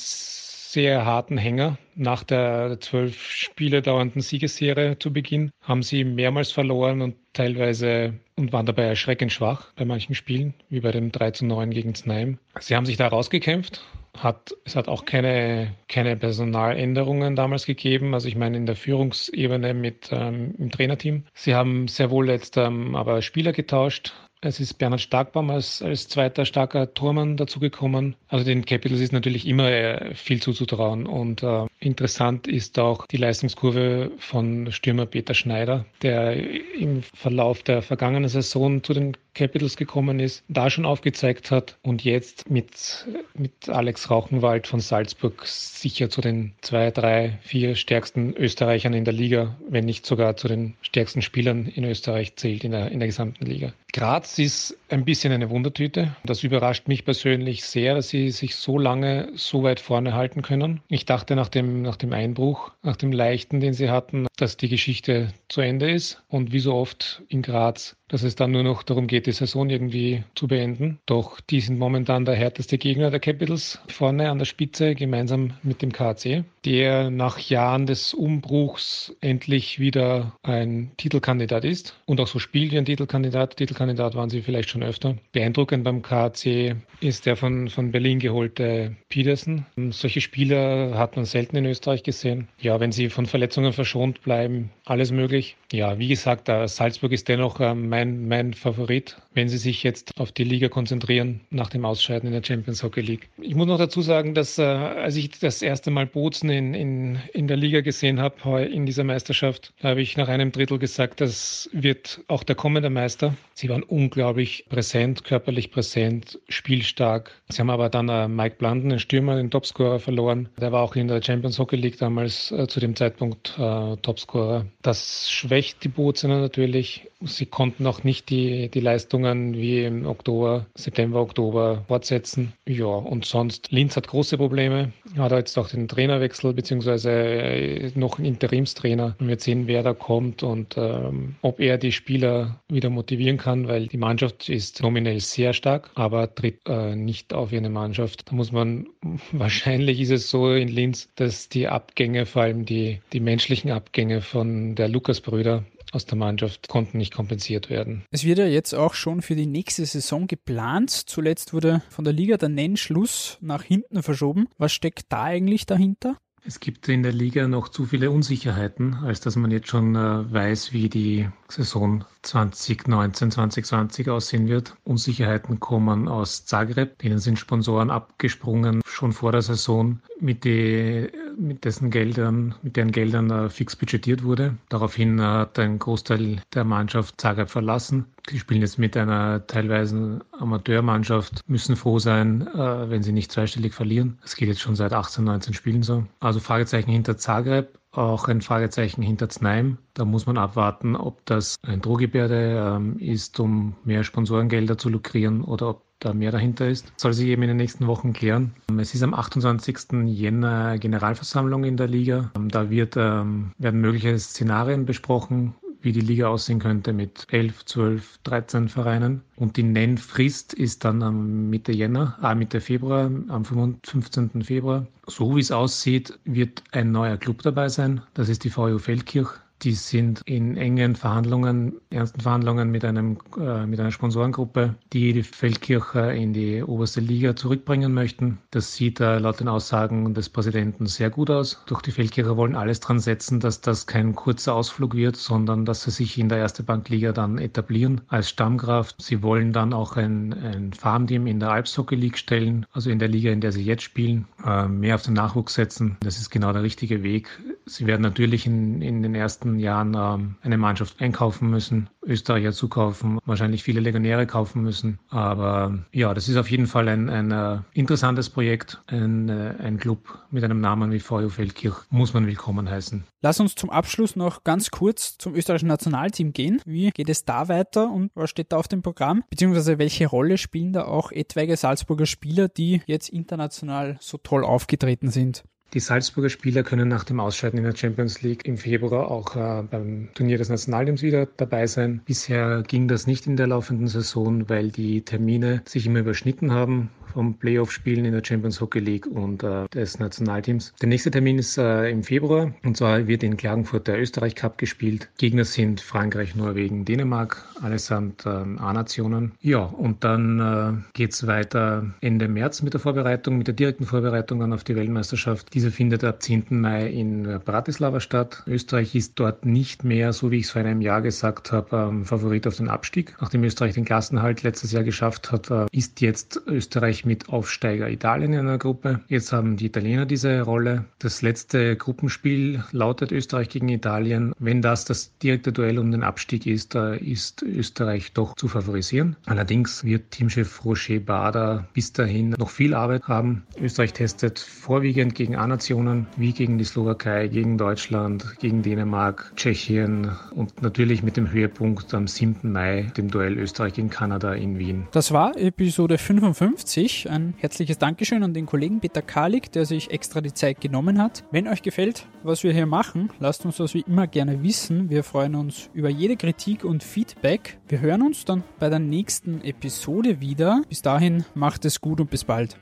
sehr 0.72 1.04
harten 1.04 1.36
Hänger. 1.36 1.78
Nach 1.94 2.22
der 2.22 2.78
zwölf 2.80 3.20
Spiele 3.20 3.82
dauernden 3.82 4.20
Siegesserie 4.20 4.98
zu 4.98 5.12
Beginn 5.12 5.50
haben 5.62 5.82
sie 5.82 6.04
mehrmals 6.04 6.52
verloren 6.52 7.02
und 7.02 7.16
teilweise 7.32 8.14
und 8.36 8.52
waren 8.52 8.66
dabei 8.66 8.84
erschreckend 8.84 9.32
schwach 9.32 9.72
bei 9.74 9.84
manchen 9.84 10.14
Spielen, 10.14 10.54
wie 10.68 10.80
bei 10.80 10.92
dem 10.92 11.12
3 11.12 11.32
zu 11.32 11.46
9 11.46 11.70
gegen 11.70 11.94
Znaim. 11.94 12.38
Sie 12.58 12.74
haben 12.74 12.86
sich 12.86 12.96
da 12.96 13.08
rausgekämpft, 13.08 13.82
hat, 14.16 14.54
es 14.64 14.76
hat 14.76 14.88
auch 14.88 15.04
keine, 15.04 15.74
keine 15.88 16.16
Personaländerungen 16.16 17.36
damals 17.36 17.66
gegeben. 17.66 18.14
Also 18.14 18.28
ich 18.28 18.36
meine 18.36 18.56
in 18.56 18.66
der 18.66 18.76
Führungsebene 18.76 19.74
mit 19.74 20.10
ähm, 20.12 20.54
im 20.58 20.70
Trainerteam. 20.70 21.24
Sie 21.34 21.54
haben 21.54 21.88
sehr 21.88 22.10
wohl 22.10 22.28
jetzt 22.28 22.56
ähm, 22.56 22.94
aber 22.94 23.22
Spieler 23.22 23.52
getauscht. 23.52 24.12
Es 24.42 24.58
ist 24.58 24.74
Bernhard 24.74 25.02
Starkbaum 25.02 25.50
als, 25.50 25.82
als 25.82 26.08
zweiter 26.08 26.46
starker 26.46 26.94
Tormann 26.94 27.36
dazugekommen. 27.36 28.16
Also 28.28 28.42
den 28.42 28.64
Capitals 28.64 29.02
ist 29.02 29.12
natürlich 29.12 29.46
immer 29.46 29.70
äh, 29.70 30.14
viel 30.14 30.40
zuzutrauen. 30.40 31.06
Und 31.06 31.42
äh, 31.42 31.66
interessant 31.78 32.46
ist 32.46 32.78
auch 32.78 33.06
die 33.06 33.18
Leistungskurve 33.18 34.12
von 34.18 34.72
Stürmer 34.72 35.04
Peter 35.04 35.34
Schneider, 35.34 35.84
der 36.00 36.36
im 36.74 37.02
Verlauf 37.02 37.62
der 37.62 37.82
vergangenen 37.82 38.30
Saison 38.30 38.82
zu 38.82 38.94
den 38.94 39.14
Capitals 39.34 39.76
gekommen 39.76 40.20
ist, 40.20 40.44
da 40.48 40.70
schon 40.70 40.86
aufgezeigt 40.86 41.50
hat 41.50 41.78
und 41.82 42.04
jetzt 42.04 42.50
mit, 42.50 43.06
mit 43.34 43.68
Alex 43.68 44.10
Rauchenwald 44.10 44.66
von 44.66 44.80
Salzburg 44.80 45.46
sicher 45.46 46.10
zu 46.10 46.20
den 46.20 46.52
zwei, 46.60 46.90
drei, 46.90 47.38
vier 47.42 47.74
stärksten 47.74 48.34
Österreichern 48.34 48.94
in 48.94 49.04
der 49.04 49.14
Liga, 49.14 49.56
wenn 49.68 49.84
nicht 49.84 50.06
sogar 50.06 50.36
zu 50.36 50.48
den 50.48 50.74
stärksten 50.82 51.22
Spielern 51.22 51.66
in 51.66 51.84
Österreich 51.84 52.36
zählt 52.36 52.64
in 52.64 52.72
der, 52.72 52.90
in 52.90 52.98
der 52.98 53.08
gesamten 53.08 53.46
Liga. 53.46 53.72
Graz 53.92 54.38
ist 54.38 54.76
ein 54.88 55.04
bisschen 55.04 55.32
eine 55.32 55.50
Wundertüte. 55.50 56.16
Das 56.24 56.44
überrascht 56.44 56.86
mich 56.88 57.04
persönlich 57.04 57.64
sehr, 57.64 57.94
dass 57.94 58.08
sie 58.08 58.30
sich 58.30 58.54
so 58.54 58.78
lange 58.78 59.30
so 59.34 59.62
weit 59.62 59.80
vorne 59.80 60.14
halten 60.14 60.42
können. 60.42 60.80
Ich 60.88 61.06
dachte 61.06 61.34
nach 61.34 61.48
dem, 61.48 61.82
nach 61.82 61.96
dem 61.96 62.12
Einbruch, 62.12 62.72
nach 62.82 62.96
dem 62.96 63.12
leichten, 63.12 63.60
den 63.60 63.72
sie 63.72 63.90
hatten, 63.90 64.26
dass 64.36 64.56
die 64.56 64.68
Geschichte 64.68 65.32
zu 65.48 65.60
Ende 65.60 65.90
ist. 65.90 66.22
Und 66.28 66.52
wie 66.52 66.60
so 66.60 66.74
oft 66.74 67.22
in 67.28 67.42
Graz 67.42 67.96
dass 68.10 68.24
es 68.24 68.34
dann 68.34 68.50
nur 68.50 68.64
noch 68.64 68.82
darum 68.82 69.06
geht, 69.06 69.26
die 69.26 69.32
Saison 69.32 69.70
irgendwie 69.70 70.24
zu 70.34 70.48
beenden. 70.48 70.98
Doch 71.06 71.40
die 71.40 71.60
sind 71.60 71.78
momentan 71.78 72.24
der 72.24 72.34
härteste 72.34 72.76
Gegner 72.76 73.10
der 73.10 73.20
Capitals 73.20 73.80
vorne 73.86 74.30
an 74.30 74.38
der 74.38 74.46
Spitze, 74.46 74.96
gemeinsam 74.96 75.52
mit 75.62 75.80
dem 75.80 75.92
KC, 75.92 76.44
der 76.64 77.10
nach 77.10 77.38
Jahren 77.38 77.86
des 77.86 78.14
Umbruchs 78.14 79.14
endlich 79.20 79.78
wieder 79.78 80.36
ein 80.42 80.92
Titelkandidat 80.96 81.64
ist 81.64 82.00
und 82.06 82.20
auch 82.20 82.26
so 82.26 82.38
spielt 82.38 82.72
wie 82.72 82.78
ein 82.78 82.84
Titelkandidat. 82.84 83.56
Titelkandidat 83.56 84.14
waren 84.14 84.30
sie 84.30 84.42
vielleicht 84.42 84.70
schon 84.70 84.82
öfter. 84.82 85.16
Beeindruckend 85.32 85.84
beim 85.84 86.02
KC 86.02 86.76
ist 87.00 87.26
der 87.26 87.36
von, 87.36 87.68
von 87.68 87.92
Berlin 87.92 88.18
geholte 88.18 88.96
Peterson. 89.08 89.66
Solche 89.90 90.20
Spieler 90.20 90.98
hat 90.98 91.16
man 91.16 91.24
selten 91.24 91.56
in 91.56 91.66
Österreich 91.66 92.02
gesehen. 92.02 92.48
Ja, 92.58 92.80
wenn 92.80 92.92
sie 92.92 93.08
von 93.08 93.26
Verletzungen 93.26 93.72
verschont 93.72 94.22
bleiben, 94.22 94.70
alles 94.84 95.12
möglich. 95.12 95.56
Ja, 95.72 95.98
wie 95.98 96.08
gesagt, 96.08 96.48
Salzburg 96.66 97.12
ist 97.12 97.28
dennoch 97.28 97.58
mein 97.58 97.70
ähm, 97.70 98.00
mein, 98.00 98.28
mein 98.28 98.54
Favorit, 98.54 99.16
wenn 99.34 99.48
sie 99.48 99.58
sich 99.58 99.82
jetzt 99.82 100.18
auf 100.18 100.32
die 100.32 100.44
Liga 100.44 100.68
konzentrieren 100.68 101.40
nach 101.50 101.70
dem 101.70 101.84
Ausscheiden 101.84 102.26
in 102.26 102.32
der 102.32 102.46
Champions 102.46 102.82
Hockey 102.82 103.00
League. 103.00 103.28
Ich 103.40 103.54
muss 103.54 103.66
noch 103.66 103.78
dazu 103.78 104.02
sagen, 104.02 104.34
dass 104.34 104.58
äh, 104.58 104.62
als 104.62 105.16
ich 105.16 105.30
das 105.38 105.62
erste 105.62 105.90
Mal 105.90 106.06
Bozen 106.06 106.49
in, 106.50 106.74
in, 106.74 107.18
in 107.32 107.48
der 107.48 107.56
Liga 107.56 107.80
gesehen 107.80 108.20
habe, 108.20 108.62
in 108.64 108.86
dieser 108.86 109.04
Meisterschaft, 109.04 109.72
habe 109.82 110.00
ich 110.00 110.16
nach 110.16 110.28
einem 110.28 110.52
Drittel 110.52 110.78
gesagt, 110.78 111.20
das 111.20 111.68
wird 111.72 112.20
auch 112.28 112.42
der 112.42 112.56
kommende 112.56 112.90
Meister. 112.90 113.34
Sie 113.54 113.68
waren 113.68 113.82
unglaublich 113.82 114.66
präsent, 114.68 115.24
körperlich 115.24 115.70
präsent, 115.70 116.38
spielstark. 116.48 117.32
Sie 117.48 117.60
haben 117.60 117.70
aber 117.70 117.88
dann 117.88 118.08
äh, 118.08 118.28
Mike 118.28 118.56
Blunden, 118.58 118.88
den 118.88 118.98
Stürmer, 118.98 119.36
den 119.36 119.50
Topscorer 119.50 119.98
verloren. 119.98 120.48
Der 120.58 120.72
war 120.72 120.82
auch 120.82 120.96
in 120.96 121.08
der 121.08 121.22
Champions 121.22 121.58
Hockey 121.58 121.76
League 121.76 121.98
damals 121.98 122.50
äh, 122.52 122.66
zu 122.66 122.80
dem 122.80 122.96
Zeitpunkt 122.96 123.54
äh, 123.58 123.96
Topscorer. 123.98 124.66
Das 124.82 125.30
schwächt 125.30 125.84
die 125.84 125.88
Bozener 125.88 126.40
natürlich. 126.40 127.08
Sie 127.22 127.46
konnten 127.46 127.86
auch 127.86 128.02
nicht 128.02 128.30
die, 128.30 128.70
die 128.70 128.80
Leistungen 128.80 129.54
wie 129.54 129.84
im 129.84 130.06
Oktober, 130.06 130.66
September, 130.74 131.20
Oktober 131.20 131.84
fortsetzen. 131.86 132.54
Ja, 132.66 132.86
und 132.86 133.26
sonst, 133.26 133.70
Linz 133.72 133.96
hat 133.96 134.08
große 134.08 134.38
Probleme, 134.38 134.92
hat 135.18 135.32
jetzt 135.32 135.58
auch 135.58 135.68
den 135.68 135.86
Trainerwechsel, 135.86 136.39
beziehungsweise 136.42 137.10
äh, 137.10 137.90
noch 137.94 138.18
einen 138.18 138.26
Interimstrainer. 138.26 139.16
Und 139.18 139.28
wir 139.28 139.38
sehen, 139.38 139.66
wer 139.66 139.82
da 139.82 139.94
kommt 139.94 140.42
und 140.42 140.76
ähm, 140.76 141.36
ob 141.42 141.60
er 141.60 141.78
die 141.78 141.92
Spieler 141.92 142.60
wieder 142.68 142.90
motivieren 142.90 143.38
kann, 143.38 143.68
weil 143.68 143.86
die 143.86 143.96
Mannschaft 143.96 144.48
ist 144.48 144.82
nominell 144.82 145.20
sehr 145.20 145.52
stark, 145.52 145.90
aber 145.94 146.34
tritt 146.34 146.60
äh, 146.66 146.94
nicht 146.96 147.32
auf 147.32 147.52
ihre 147.52 147.68
Mannschaft. 147.68 148.30
Da 148.30 148.34
muss 148.34 148.52
man, 148.52 148.86
wahrscheinlich 149.32 150.00
ist 150.00 150.10
es 150.10 150.30
so 150.30 150.52
in 150.52 150.68
Linz, 150.68 151.08
dass 151.16 151.48
die 151.48 151.68
Abgänge, 151.68 152.26
vor 152.26 152.42
allem 152.42 152.64
die, 152.64 153.00
die 153.12 153.20
menschlichen 153.20 153.70
Abgänge 153.70 154.20
von 154.20 154.74
der 154.74 154.88
Lukas-Brüder, 154.88 155.64
aus 155.92 156.06
der 156.06 156.18
Mannschaft 156.18 156.68
konnten 156.68 156.98
nicht 156.98 157.14
kompensiert 157.14 157.70
werden. 157.70 158.04
Es 158.10 158.24
wird 158.24 158.38
ja 158.38 158.46
jetzt 158.46 158.74
auch 158.74 158.94
schon 158.94 159.22
für 159.22 159.34
die 159.34 159.46
nächste 159.46 159.84
Saison 159.84 160.26
geplant. 160.26 160.90
Zuletzt 160.90 161.52
wurde 161.52 161.82
von 161.90 162.04
der 162.04 162.14
Liga 162.14 162.36
der 162.36 162.48
Nennschluss 162.48 163.38
nach 163.40 163.62
hinten 163.62 164.02
verschoben. 164.02 164.48
Was 164.58 164.72
steckt 164.72 165.06
da 165.08 165.24
eigentlich 165.24 165.66
dahinter? 165.66 166.16
Es 166.44 166.58
gibt 166.58 166.88
in 166.88 167.02
der 167.02 167.12
Liga 167.12 167.46
noch 167.46 167.68
zu 167.68 167.84
viele 167.84 168.10
Unsicherheiten, 168.10 168.94
als 168.94 169.20
dass 169.20 169.36
man 169.36 169.50
jetzt 169.50 169.68
schon 169.68 169.94
äh, 169.94 170.32
weiß, 170.32 170.72
wie 170.72 170.88
die 170.88 171.28
Saison 171.48 172.04
2019, 172.22 173.30
2020 173.30 174.08
aussehen 174.08 174.48
wird. 174.48 174.76
Unsicherheiten 174.84 175.60
kommen 175.60 176.08
aus 176.08 176.46
Zagreb, 176.46 176.98
denen 176.98 177.18
sind 177.18 177.38
Sponsoren 177.38 177.90
abgesprungen 177.90 178.80
schon 178.86 179.12
vor 179.12 179.32
der 179.32 179.42
Saison, 179.42 180.00
mit, 180.20 180.44
die, 180.44 181.08
mit 181.38 181.64
dessen 181.64 181.90
Geldern, 181.90 182.54
mit 182.62 182.76
deren 182.76 182.92
Geldern 182.92 183.30
äh, 183.30 183.48
fix 183.48 183.76
budgetiert 183.76 184.24
wurde. 184.24 184.56
Daraufhin 184.68 185.20
hat 185.22 185.58
ein 185.58 185.78
Großteil 185.78 186.42
der 186.54 186.64
Mannschaft 186.64 187.20
Zagreb 187.20 187.50
verlassen. 187.50 188.06
Die 188.28 188.38
spielen 188.38 188.60
jetzt 188.60 188.78
mit 188.78 188.96
einer 188.96 189.46
teilweise 189.46 190.20
Amateurmannschaft, 190.32 191.40
müssen 191.48 191.76
froh 191.76 191.98
sein, 191.98 192.46
äh, 192.46 192.90
wenn 192.90 193.02
sie 193.02 193.12
nicht 193.12 193.32
zweistellig 193.32 193.74
verlieren. 193.74 194.18
Das 194.22 194.36
geht 194.36 194.48
jetzt 194.48 194.60
schon 194.60 194.76
seit 194.76 194.92
18, 194.92 195.24
19 195.24 195.54
Spielen 195.54 195.82
so. 195.82 196.04
Also 196.20 196.40
Fragezeichen 196.40 196.90
hinter 196.90 197.16
Zagreb, 197.16 197.78
auch 197.92 198.28
ein 198.28 198.40
Fragezeichen 198.40 199.02
hinter 199.02 199.28
Znaim. 199.28 199.78
Da 199.94 200.04
muss 200.04 200.26
man 200.26 200.38
abwarten, 200.38 200.96
ob 200.96 201.24
das 201.26 201.56
ein 201.62 201.80
Drohgebärde 201.80 202.76
ähm, 202.76 202.98
ist, 202.98 203.40
um 203.40 203.74
mehr 203.84 204.04
Sponsorengelder 204.04 204.78
zu 204.78 204.88
lukrieren 204.88 205.42
oder 205.42 205.70
ob 205.70 205.82
da 206.00 206.14
mehr 206.14 206.32
dahinter 206.32 206.68
ist. 206.68 206.92
soll 206.96 207.12
sich 207.12 207.28
eben 207.28 207.42
in 207.42 207.48
den 207.48 207.56
nächsten 207.58 207.86
Wochen 207.86 208.12
klären. 208.12 208.54
Es 208.78 208.94
ist 208.94 209.02
am 209.02 209.12
28. 209.12 210.06
Jänner 210.06 210.78
Generalversammlung 210.78 211.64
in 211.64 211.76
der 211.76 211.88
Liga. 211.88 212.30
Da 212.48 212.70
wird, 212.70 212.96
ähm, 212.96 213.52
werden 213.58 213.80
mögliche 213.80 214.18
Szenarien 214.18 214.86
besprochen, 214.86 215.54
wie 215.82 215.92
die 215.92 216.00
Liga 216.00 216.28
aussehen 216.28 216.58
könnte 216.58 216.92
mit 216.92 217.26
11, 217.30 217.64
12, 217.64 218.18
13 218.24 218.68
Vereinen. 218.68 219.22
Und 219.36 219.56
die 219.56 219.62
Nennfrist 219.62 220.52
ist 220.52 220.84
dann 220.84 221.02
am 221.02 221.50
Mitte 221.50 221.72
Jänner, 221.72 222.18
äh, 222.22 222.34
Mitte 222.34 222.60
Februar, 222.60 223.10
am 223.28 223.44
15. 223.44 224.42
Februar. 224.42 224.86
So 225.06 225.36
wie 225.36 225.40
es 225.40 225.50
aussieht, 225.50 226.18
wird 226.24 226.62
ein 226.72 226.92
neuer 226.92 227.16
Club 227.16 227.42
dabei 227.42 227.68
sein. 227.68 228.02
Das 228.14 228.28
ist 228.28 228.44
die 228.44 228.50
VU 228.50 228.78
Feldkirch 228.78 229.30
Die 229.62 229.72
sind 229.72 230.22
in 230.24 230.56
engen 230.56 230.96
Verhandlungen, 230.96 231.74
ernsten 231.90 232.22
Verhandlungen 232.22 232.70
mit, 232.70 232.82
einem, 232.82 233.18
äh, 233.38 233.66
mit 233.66 233.78
einer 233.78 233.90
Sponsorengruppe, 233.90 234.74
die 234.94 235.12
die 235.12 235.22
Feldkirche 235.22 236.12
in 236.12 236.32
die 236.32 236.62
oberste 236.62 237.00
Liga 237.00 237.36
zurückbringen 237.36 237.92
möchten. 237.92 238.38
Das 238.52 238.74
sieht 238.74 239.00
äh, 239.00 239.18
laut 239.18 239.38
den 239.38 239.48
Aussagen 239.48 240.14
des 240.14 240.30
Präsidenten 240.30 240.86
sehr 240.86 241.10
gut 241.10 241.28
aus. 241.28 241.62
Doch 241.66 241.82
die 241.82 241.90
Feldkirche 241.90 242.38
wollen 242.38 242.56
alles 242.56 242.80
dran 242.80 243.00
setzen, 243.00 243.38
dass 243.38 243.60
das 243.60 243.86
kein 243.86 244.14
kurzer 244.14 244.54
Ausflug 244.54 244.94
wird, 244.94 245.16
sondern 245.16 245.66
dass 245.66 245.82
sie 245.82 245.90
sich 245.90 246.16
in 246.16 246.30
der 246.30 246.38
erste 246.38 246.62
Bankliga 246.62 247.12
dann 247.12 247.36
etablieren 247.36 248.00
als 248.08 248.30
Stammkraft. 248.30 249.02
Sie 249.02 249.22
wollen 249.22 249.52
dann 249.52 249.74
auch 249.74 249.96
ein, 249.96 250.32
ein 250.32 250.72
Farmteam 250.72 251.26
in 251.26 251.38
der 251.38 251.50
Alpshockey 251.50 251.96
League 251.96 252.16
stellen, 252.16 252.64
also 252.72 252.88
in 252.88 252.98
der 252.98 253.08
Liga, 253.08 253.30
in 253.30 253.42
der 253.42 253.52
sie 253.52 253.64
jetzt 253.64 253.82
spielen, 253.82 254.26
äh, 254.42 254.66
mehr 254.66 254.94
auf 254.94 255.02
den 255.02 255.14
Nachwuchs 255.14 255.52
setzen. 255.52 255.98
Das 256.00 256.18
ist 256.18 256.30
genau 256.30 256.54
der 256.54 256.62
richtige 256.62 257.02
Weg. 257.02 257.28
Sie 257.66 257.86
werden 257.86 258.02
natürlich 258.02 258.46
in, 258.46 258.80
in 258.80 259.02
den 259.02 259.14
ersten 259.14 259.49
Jahren 259.58 259.94
ähm, 259.94 260.36
eine 260.42 260.58
Mannschaft 260.58 261.00
einkaufen 261.00 261.50
müssen, 261.50 261.90
Österreicher 262.02 262.52
zukaufen, 262.52 263.18
wahrscheinlich 263.24 263.62
viele 263.62 263.80
Legionäre 263.80 264.26
kaufen 264.26 264.62
müssen. 264.62 264.98
Aber 265.08 265.78
ja, 265.92 266.14
das 266.14 266.28
ist 266.28 266.36
auf 266.36 266.50
jeden 266.50 266.66
Fall 266.66 266.88
ein, 266.88 267.08
ein 267.08 267.32
uh, 267.32 267.62
interessantes 267.72 268.30
Projekt. 268.30 268.82
Ein, 268.86 269.28
uh, 269.28 269.62
ein 269.62 269.78
Club 269.78 270.18
mit 270.30 270.44
einem 270.44 270.60
Namen 270.60 270.92
wie 270.92 271.00
VU 271.00 271.28
Feldkirch 271.28 271.76
muss 271.90 272.14
man 272.14 272.26
willkommen 272.26 272.68
heißen. 272.70 273.04
Lass 273.22 273.40
uns 273.40 273.54
zum 273.54 273.70
Abschluss 273.70 274.16
noch 274.16 274.44
ganz 274.44 274.70
kurz 274.70 275.18
zum 275.18 275.34
österreichischen 275.34 275.68
Nationalteam 275.68 276.32
gehen. 276.32 276.60
Wie 276.64 276.90
geht 276.90 277.08
es 277.08 277.24
da 277.24 277.48
weiter 277.48 277.90
und 277.90 278.10
was 278.14 278.30
steht 278.30 278.52
da 278.52 278.56
auf 278.56 278.68
dem 278.68 278.82
Programm? 278.82 279.24
Beziehungsweise 279.28 279.78
welche 279.78 280.06
Rolle 280.06 280.38
spielen 280.38 280.72
da 280.72 280.84
auch 280.84 281.12
etwaige 281.12 281.56
Salzburger 281.56 282.06
Spieler, 282.06 282.48
die 282.48 282.82
jetzt 282.86 283.08
international 283.10 283.98
so 284.00 284.18
toll 284.18 284.44
aufgetreten 284.44 285.10
sind? 285.10 285.44
Die 285.72 285.80
Salzburger 285.80 286.30
Spieler 286.30 286.64
können 286.64 286.88
nach 286.88 287.04
dem 287.04 287.20
Ausscheiden 287.20 287.58
in 287.58 287.64
der 287.64 287.76
Champions 287.76 288.22
League 288.22 288.44
im 288.44 288.56
Februar 288.56 289.08
auch 289.08 289.36
äh, 289.36 289.62
beim 289.62 290.08
Turnier 290.14 290.36
des 290.36 290.48
Nationalteams 290.48 291.02
wieder 291.02 291.26
dabei 291.36 291.68
sein. 291.68 292.02
Bisher 292.04 292.62
ging 292.66 292.88
das 292.88 293.06
nicht 293.06 293.28
in 293.28 293.36
der 293.36 293.46
laufenden 293.46 293.86
Saison, 293.86 294.48
weil 294.48 294.70
die 294.72 295.02
Termine 295.02 295.62
sich 295.66 295.86
immer 295.86 296.00
überschnitten 296.00 296.50
haben 296.50 296.90
vom 297.12 297.34
Playoff-Spielen 297.34 298.04
in 298.04 298.12
der 298.12 298.24
Champions 298.24 298.60
Hockey 298.60 298.80
League 298.80 299.06
und 299.06 299.42
äh, 299.42 299.66
des 299.68 299.98
Nationalteams. 299.98 300.72
Der 300.80 300.88
nächste 300.88 301.10
Termin 301.10 301.38
ist 301.38 301.58
äh, 301.58 301.90
im 301.90 302.02
Februar 302.02 302.52
und 302.64 302.76
zwar 302.76 303.06
wird 303.06 303.22
in 303.22 303.36
Klagenfurt 303.36 303.86
der 303.86 304.00
Österreich 304.00 304.34
Cup 304.34 304.58
gespielt. 304.58 305.08
Gegner 305.18 305.44
sind 305.44 305.80
Frankreich, 305.80 306.34
Norwegen, 306.34 306.84
Dänemark, 306.84 307.44
allesamt 307.60 308.26
äh, 308.26 308.28
A-Nationen. 308.28 309.32
Ja, 309.40 309.60
und 309.60 310.04
dann 310.04 310.40
äh, 310.40 310.92
geht 310.92 311.12
es 311.12 311.26
weiter 311.26 311.86
Ende 312.00 312.28
März 312.28 312.62
mit 312.62 312.72
der 312.72 312.80
Vorbereitung, 312.80 313.38
mit 313.38 313.46
der 313.46 313.54
direkten 313.54 313.84
Vorbereitung 313.84 314.40
dann 314.40 314.52
auf 314.52 314.64
die 314.64 314.76
Weltmeisterschaft. 314.76 315.52
Diese 315.54 315.70
findet 315.70 316.04
ab 316.04 316.22
10. 316.22 316.46
Mai 316.50 316.86
in 316.88 317.40
Bratislava 317.44 318.00
statt. 318.00 318.42
Österreich 318.46 318.94
ist 318.94 319.18
dort 319.18 319.44
nicht 319.44 319.84
mehr, 319.84 320.12
so 320.12 320.30
wie 320.30 320.38
ich 320.38 320.44
es 320.44 320.50
vor 320.50 320.62
einem 320.62 320.80
Jahr 320.80 321.02
gesagt 321.02 321.52
habe, 321.52 321.76
ähm, 321.76 322.04
Favorit 322.04 322.46
auf 322.46 322.56
den 322.56 322.68
Abstieg. 322.68 323.16
Nachdem 323.20 323.44
Österreich 323.44 323.74
den 323.74 323.84
Klassenhalt 323.84 324.42
letztes 324.42 324.72
Jahr 324.72 324.84
geschafft 324.84 325.32
hat, 325.32 325.50
äh, 325.50 325.66
ist 325.72 326.00
jetzt 326.00 326.40
Österreich 326.46 326.99
Österreich 327.00 327.04
mit 327.04 327.28
Aufsteiger 327.28 327.88
Italien 327.88 328.32
in 328.32 328.40
einer 328.40 328.58
Gruppe. 328.58 329.00
Jetzt 329.08 329.32
haben 329.32 329.56
die 329.56 329.66
Italiener 329.66 330.06
diese 330.06 330.42
Rolle. 330.42 330.84
Das 330.98 331.22
letzte 331.22 331.76
Gruppenspiel 331.76 332.62
lautet 332.72 333.12
Österreich 333.12 333.48
gegen 333.48 333.68
Italien. 333.68 334.32
Wenn 334.38 334.62
das 334.62 334.84
das 334.84 335.16
direkte 335.18 335.52
Duell 335.52 335.78
um 335.78 335.90
den 335.90 336.02
Abstieg 336.02 336.46
ist, 336.46 336.74
ist 336.74 337.42
Österreich 337.42 338.12
doch 338.12 338.34
zu 338.36 338.48
favorisieren. 338.48 339.16
Allerdings 339.26 339.84
wird 339.84 340.10
Teamchef 340.10 340.64
Roger 340.64 341.00
Bader 341.00 341.66
bis 341.72 341.92
dahin 341.92 342.30
noch 342.30 342.50
viel 342.50 342.74
Arbeit 342.74 343.08
haben. 343.08 343.42
Österreich 343.60 343.92
testet 343.92 344.38
vorwiegend 344.38 345.14
gegen 345.14 345.36
A-Nationen 345.36 346.06
wie 346.16 346.32
gegen 346.32 346.58
die 346.58 346.64
Slowakei, 346.64 347.28
gegen 347.28 347.58
Deutschland, 347.58 348.38
gegen 348.40 348.62
Dänemark, 348.62 349.32
Tschechien 349.36 350.10
und 350.34 350.62
natürlich 350.62 351.02
mit 351.02 351.16
dem 351.16 351.30
Höhepunkt 351.30 351.92
am 351.94 352.06
7. 352.06 352.52
Mai, 352.52 352.92
dem 352.96 353.10
Duell 353.10 353.38
Österreich 353.38 353.74
gegen 353.74 353.90
Kanada 353.90 354.34
in 354.34 354.58
Wien. 354.58 354.86
Das 354.92 355.12
war 355.12 355.36
Episode 355.36 355.98
55 355.98 356.89
ich 356.90 357.10
ein 357.10 357.34
herzliches 357.38 357.78
Dankeschön 357.78 358.22
an 358.22 358.34
den 358.34 358.46
Kollegen 358.46 358.80
Peter 358.80 359.02
Kalik, 359.02 359.52
der 359.52 359.64
sich 359.64 359.90
extra 359.90 360.20
die 360.20 360.34
Zeit 360.34 360.60
genommen 360.60 361.00
hat. 361.00 361.24
Wenn 361.30 361.48
euch 361.48 361.62
gefällt, 361.62 362.06
was 362.22 362.42
wir 362.42 362.52
hier 362.52 362.66
machen, 362.66 363.10
lasst 363.18 363.44
uns 363.44 363.56
das 363.56 363.74
wie 363.74 363.84
immer 363.86 364.06
gerne 364.06 364.42
wissen. 364.42 364.90
Wir 364.90 365.04
freuen 365.04 365.34
uns 365.34 365.70
über 365.72 365.88
jede 365.88 366.16
Kritik 366.16 366.64
und 366.64 366.82
Feedback. 366.82 367.58
Wir 367.68 367.80
hören 367.80 368.02
uns 368.02 368.24
dann 368.24 368.42
bei 368.58 368.68
der 368.68 368.80
nächsten 368.80 369.42
Episode 369.42 370.20
wieder. 370.20 370.62
Bis 370.68 370.82
dahin 370.82 371.24
macht 371.34 371.64
es 371.64 371.80
gut 371.80 372.00
und 372.00 372.10
bis 372.10 372.24
bald. 372.24 372.56